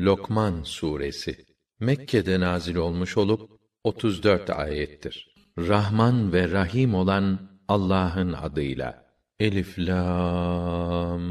[0.00, 1.44] Lokman suresi
[1.80, 3.50] Mekke'de nazil olmuş olup
[3.84, 5.34] 34 ayettir.
[5.58, 9.06] Rahman ve Rahim olan Allah'ın adıyla.
[9.40, 11.22] Elif lam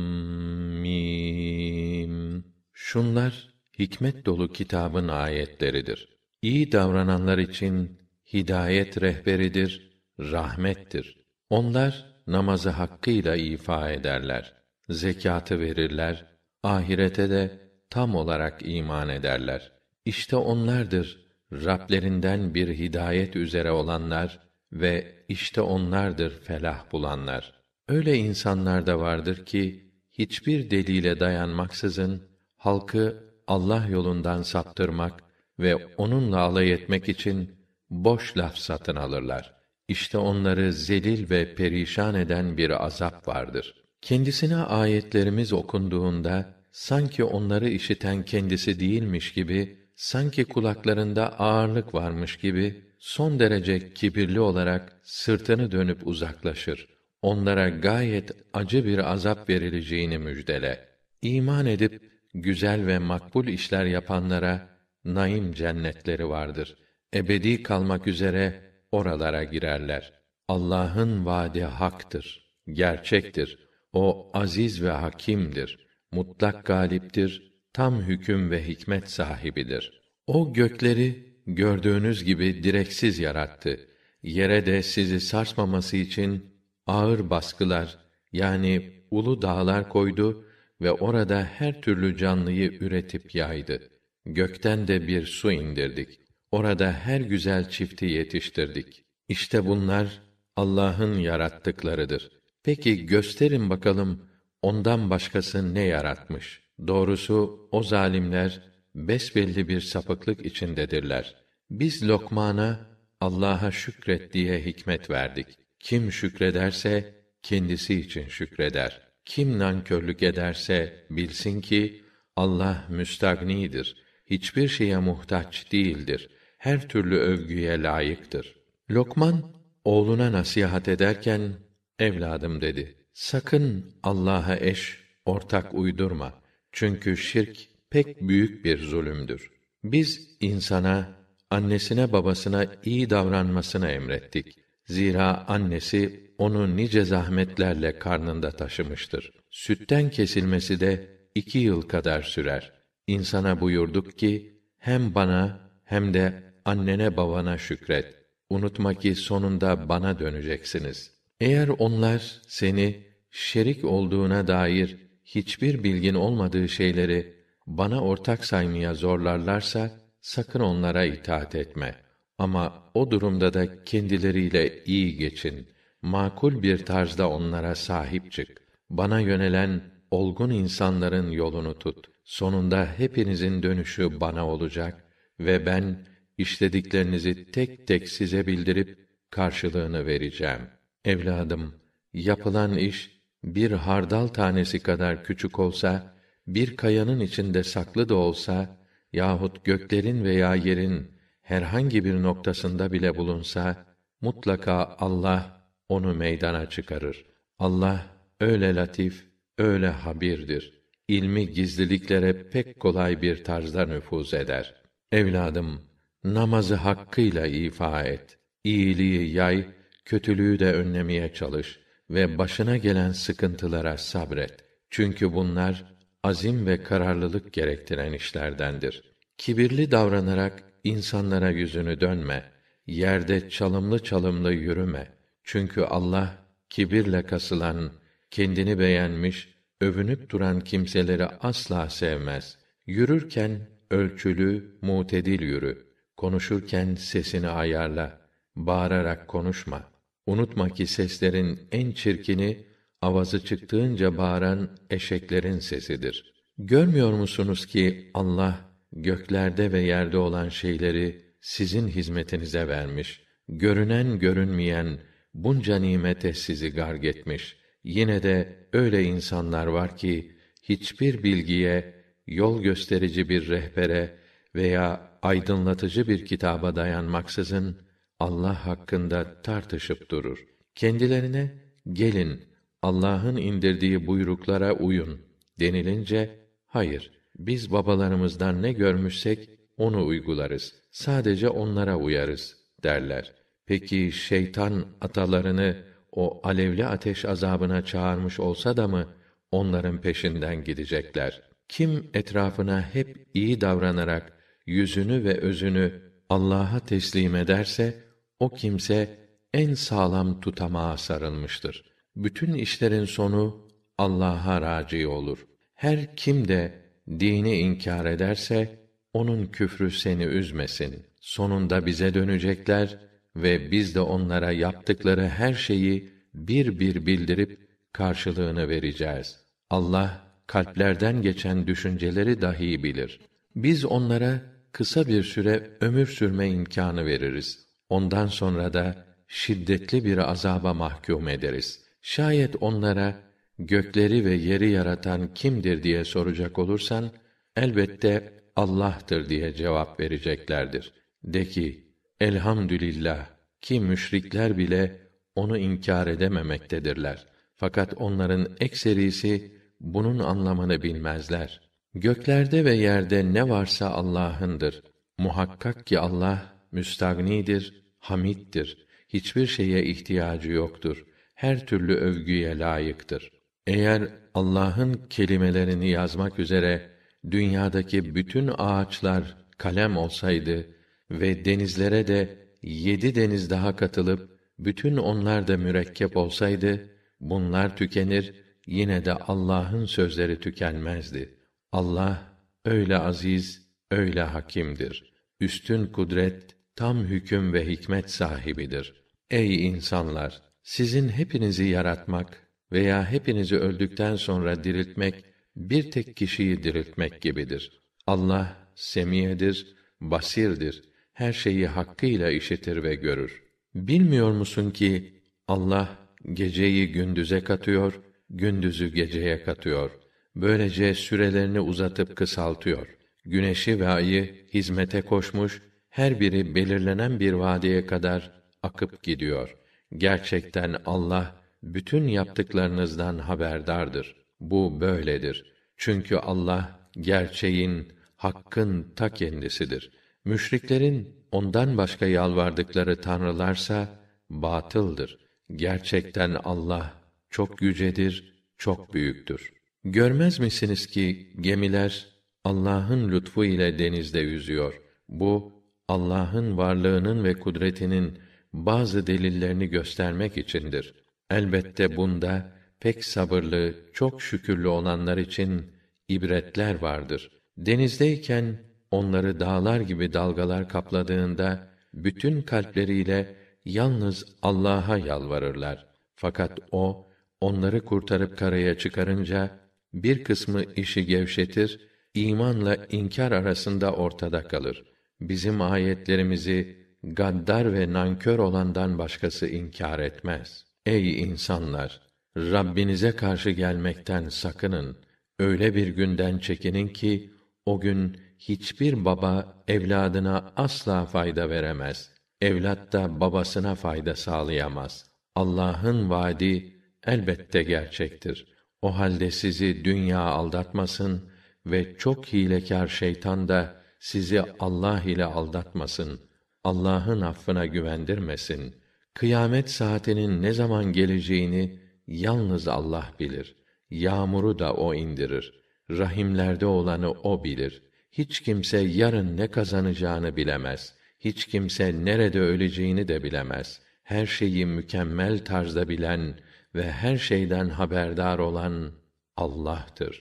[0.81, 2.43] mim.
[2.73, 6.09] Şunlar hikmet dolu kitabın ayetleridir.
[6.41, 7.99] İyi davrananlar için
[8.33, 11.17] hidayet rehberidir, rahmettir.
[11.49, 14.53] Onlar namazı hakkıyla ifa ederler,
[14.89, 16.25] zekatı verirler,
[16.63, 19.71] ahirete de tam olarak iman ederler.
[20.05, 24.39] İşte onlardır Rablerinden bir hidayet üzere olanlar
[24.71, 27.53] ve işte onlardır felah bulanlar.
[27.87, 32.23] Öyle insanlar da vardır ki hiçbir delile dayanmaksızın
[32.57, 35.23] halkı Allah yolundan saptırmak
[35.59, 37.55] ve onunla alay etmek için
[37.89, 39.53] boş laf satın alırlar.
[39.87, 43.75] İşte onları zelil ve perişan eden bir azap vardır.
[44.01, 53.39] Kendisine ayetlerimiz okunduğunda sanki onları işiten kendisi değilmiş gibi, sanki kulaklarında ağırlık varmış gibi son
[53.39, 56.87] derece kibirli olarak sırtını dönüp uzaklaşır.
[57.21, 60.87] Onlara gayet acı bir azap verileceğini müjdele.
[61.21, 64.69] İman edip güzel ve makbul işler yapanlara
[65.05, 66.75] naim cennetleri vardır.
[67.13, 70.13] Ebedi kalmak üzere oralara girerler.
[70.47, 73.69] Allah'ın vaadi haktır, gerçektir.
[73.93, 80.01] O aziz ve hakimdir mutlak galiptir, tam hüküm ve hikmet sahibidir.
[80.27, 83.79] O gökleri gördüğünüz gibi direksiz yarattı.
[84.23, 86.45] Yere de sizi sarsmaması için
[86.85, 87.97] ağır baskılar
[88.31, 90.45] yani ulu dağlar koydu
[90.81, 93.89] ve orada her türlü canlıyı üretip yaydı.
[94.25, 96.19] Gökten de bir su indirdik.
[96.51, 99.03] Orada her güzel çifti yetiştirdik.
[99.29, 100.21] İşte bunlar
[100.55, 102.29] Allah'ın yarattıklarıdır.
[102.63, 104.28] Peki gösterin bakalım
[104.61, 106.61] ondan başkası ne yaratmış?
[106.87, 108.61] Doğrusu o zalimler
[108.95, 111.35] besbelli bir sapıklık içindedirler.
[111.69, 112.89] Biz Lokman'a
[113.21, 115.47] Allah'a şükret diye hikmet verdik.
[115.79, 119.01] Kim şükrederse kendisi için şükreder.
[119.25, 122.03] Kim nankörlük ederse bilsin ki
[122.35, 123.95] Allah müstagnidir.
[124.25, 126.29] Hiçbir şeye muhtaç değildir.
[126.57, 128.55] Her türlü övgüye layıktır.
[128.91, 129.53] Lokman
[129.83, 131.53] oğluna nasihat ederken
[131.99, 132.98] evladım dedi.
[133.19, 136.33] Sakın Allah'a eş, ortak uydurma.
[136.71, 137.57] Çünkü şirk
[137.89, 139.51] pek büyük bir zulümdür.
[139.83, 141.09] Biz insana,
[141.49, 144.55] annesine babasına iyi davranmasını emrettik.
[144.85, 149.31] Zira annesi onu nice zahmetlerle karnında taşımıştır.
[149.49, 152.71] Sütten kesilmesi de iki yıl kadar sürer.
[153.07, 158.15] İnsana buyurduk ki, hem bana hem de annene babana şükret.
[158.49, 161.11] Unutma ki sonunda bana döneceksiniz.
[161.39, 167.33] Eğer onlar seni şerik olduğuna dair hiçbir bilgin olmadığı şeyleri
[167.67, 169.91] bana ortak saymaya zorlarlarsa
[170.21, 171.95] sakın onlara itaat etme.
[172.37, 175.67] Ama o durumda da kendileriyle iyi geçin.
[176.01, 178.61] Makul bir tarzda onlara sahip çık.
[178.89, 182.07] Bana yönelen olgun insanların yolunu tut.
[182.23, 185.03] Sonunda hepinizin dönüşü bana olacak
[185.39, 186.05] ve ben
[186.37, 190.61] işlediklerinizi tek tek size bildirip karşılığını vereceğim.
[191.05, 191.75] Evladım,
[192.13, 196.15] yapılan iş bir hardal tanesi kadar küçük olsa,
[196.47, 198.77] bir kayanın içinde saklı da olsa
[199.13, 201.11] yahut göklerin veya yerin
[201.41, 203.85] herhangi bir noktasında bile bulunsa
[204.21, 207.25] mutlaka Allah onu meydana çıkarır.
[207.59, 208.05] Allah
[208.39, 209.25] öyle latif,
[209.57, 210.79] öyle habirdir.
[211.07, 214.75] İlmi gizliliklere pek kolay bir tarzda nüfuz eder.
[215.11, 215.81] Evladım,
[216.23, 218.37] namazı hakkıyla ifa et.
[218.63, 219.65] İyiliği yay,
[220.05, 221.79] kötülüğü de önlemeye çalış
[222.09, 224.53] ve başına gelen sıkıntılara sabret.
[224.89, 225.85] Çünkü bunlar
[226.23, 229.03] azim ve kararlılık gerektiren işlerdendir.
[229.37, 232.43] Kibirli davranarak insanlara yüzünü dönme.
[232.87, 235.07] Yerde çalımlı çalımlı yürüme.
[235.43, 236.37] Çünkü Allah
[236.69, 237.91] kibirle kasılan,
[238.31, 242.57] kendini beğenmiş, övünüp duran kimseleri asla sevmez.
[242.87, 243.59] Yürürken
[243.91, 245.89] ölçülü, mutedil yürü.
[246.17, 248.21] Konuşurken sesini ayarla.
[248.55, 249.98] Bağırarak konuşma.
[250.29, 252.65] Unutma ki seslerin en çirkini
[253.01, 256.33] avazı çıktığınca bağıran eşeklerin sesidir.
[256.57, 263.23] Görmüyor musunuz ki Allah göklerde ve yerde olan şeyleri sizin hizmetinize vermiş.
[263.47, 264.99] Görünen görünmeyen
[265.33, 267.57] bunca nimete sizi garg etmiş.
[267.83, 271.93] Yine de öyle insanlar var ki hiçbir bilgiye,
[272.27, 274.15] yol gösterici bir rehbere
[274.55, 277.88] veya aydınlatıcı bir kitaba dayanmaksızın
[278.19, 280.45] Allah hakkında tartışıp durur.
[280.75, 281.53] Kendilerine
[281.93, 282.43] gelin
[282.81, 285.21] Allah'ın indirdiği buyruklara uyun
[285.59, 290.75] denilince hayır biz babalarımızdan ne görmüşsek onu uygularız.
[290.91, 293.33] Sadece onlara uyarız derler.
[293.65, 295.77] Peki şeytan atalarını
[296.11, 299.07] o alevli ateş azabına çağırmış olsa da mı
[299.51, 301.41] onların peşinden gidecekler?
[301.67, 304.33] Kim etrafına hep iyi davranarak
[304.65, 308.08] yüzünü ve özünü Allah'a teslim ederse
[308.39, 309.17] o kimse
[309.53, 311.83] en sağlam tutamağa sarılmıştır.
[312.15, 315.45] Bütün işlerin sonu Allah'a raci olur.
[315.73, 316.73] Her kim de
[317.09, 318.79] dini inkar ederse
[319.13, 321.05] onun küfrü seni üzmesin.
[321.21, 322.97] Sonunda bize dönecekler
[323.35, 329.39] ve biz de onlara yaptıkları her şeyi bir bir bildirip karşılığını vereceğiz.
[329.69, 333.19] Allah kalplerden geçen düşünceleri dahi bilir.
[333.55, 334.41] Biz onlara
[334.71, 337.68] kısa bir süre ömür sürme imkanı veririz.
[337.89, 341.79] Ondan sonra da şiddetli bir azaba mahkum ederiz.
[342.01, 343.15] Şayet onlara
[343.59, 347.11] gökleri ve yeri yaratan kimdir diye soracak olursan
[347.55, 350.93] elbette Allah'tır diye cevap vereceklerdir.
[351.23, 353.27] De ki elhamdülillah
[353.61, 355.01] ki müşrikler bile
[355.35, 357.25] onu inkar edememektedirler.
[357.55, 361.61] Fakat onların ekserisi bunun anlamını bilmezler.
[361.93, 364.83] Göklerde ve yerde ne varsa Allah'ındır.
[365.17, 368.87] Muhakkak ki Allah müstagnidir, hamittir.
[369.07, 371.05] Hiçbir şeye ihtiyacı yoktur.
[371.35, 373.31] Her türlü övgüye layıktır.
[373.67, 376.89] Eğer Allah'ın kelimelerini yazmak üzere
[377.31, 380.67] dünyadaki bütün ağaçlar kalem olsaydı
[381.11, 386.89] ve denizlere de yedi deniz daha katılıp bütün onlar da mürekkep olsaydı
[387.19, 388.33] bunlar tükenir
[388.65, 391.37] yine de Allah'ın sözleri tükenmezdi.
[391.71, 392.33] Allah
[392.65, 395.13] öyle aziz, öyle hakimdir.
[395.39, 398.93] Üstün kudret, tam hüküm ve hikmet sahibidir.
[399.29, 405.25] Ey insanlar, sizin hepinizi yaratmak veya hepinizi öldükten sonra diriltmek
[405.55, 407.81] bir tek kişiyi diriltmek gibidir.
[408.07, 410.83] Allah semiyedir, basirdir.
[411.13, 413.43] Her şeyi hakkıyla işitir ve görür.
[413.75, 415.97] Bilmiyor musun ki Allah
[416.33, 419.91] geceyi gündüze katıyor, gündüzü geceye katıyor.
[420.35, 422.87] Böylece sürelerini uzatıp kısaltıyor.
[423.25, 428.31] Güneşi ve ayı hizmete koşmuş, her biri belirlenen bir vadeye kadar
[428.63, 429.55] akıp gidiyor.
[429.97, 434.15] Gerçekten Allah bütün yaptıklarınızdan haberdardır.
[434.39, 435.45] Bu böyledir.
[435.77, 439.91] Çünkü Allah gerçeğin, hakkın ta kendisidir.
[440.25, 443.87] Müşriklerin ondan başka yalvardıkları tanrılarsa
[444.29, 445.17] batıldır.
[445.55, 446.93] Gerçekten Allah
[447.29, 449.53] çok yücedir, çok büyüktür.
[449.83, 452.07] Görmez misiniz ki gemiler
[452.43, 454.81] Allah'ın lütfu ile denizde yüzüyor.
[455.09, 455.58] Bu
[455.89, 458.19] Allah'ın varlığının ve kudretinin
[458.53, 460.93] bazı delillerini göstermek içindir.
[461.29, 465.71] Elbette bunda pek sabırlı, çok şükürlü olanlar için
[466.07, 467.31] ibretler vardır.
[467.57, 468.57] Denizdeyken
[468.91, 475.85] onları dağlar gibi dalgalar kapladığında bütün kalpleriyle yalnız Allah'a yalvarırlar.
[476.15, 477.07] Fakat o
[477.41, 479.59] onları kurtarıp karaya çıkarınca
[479.93, 481.79] bir kısmı işi gevşetir,
[482.13, 484.88] imanla inkar arasında ortada kalır.
[485.21, 490.65] Bizim ayetlerimizi gaddar ve nankör olandan başkası inkar etmez.
[490.85, 492.01] Ey insanlar,
[492.37, 494.97] Rabbinize karşı gelmekten sakının.
[495.39, 497.33] Öyle bir günden çekinin ki
[497.65, 502.11] o gün hiçbir baba evladına asla fayda veremez.
[502.41, 505.05] Evlat da babasına fayda sağlayamaz.
[505.35, 508.47] Allah'ın vaadi elbette gerçektir.
[508.81, 511.29] O halde sizi dünya aldatmasın
[511.65, 516.19] ve çok hilekâr şeytan da sizi Allah ile aldatmasın.
[516.63, 518.75] Allah'ın affına güvendirmesin.
[519.13, 523.55] Kıyamet saatinin ne zaman geleceğini yalnız Allah bilir.
[523.89, 525.53] Yağmuru da o indirir.
[525.89, 527.83] Rahimlerde olanı o bilir.
[528.11, 530.93] Hiç kimse yarın ne kazanacağını bilemez.
[531.19, 533.81] Hiç kimse nerede öleceğini de bilemez.
[534.03, 536.39] Her şeyi mükemmel tarzda bilen
[536.75, 538.91] ve her şeyden haberdar olan
[539.37, 540.17] Allah'tır.